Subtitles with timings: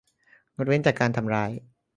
[0.55, 1.51] งดเว้นจากการทำร้าย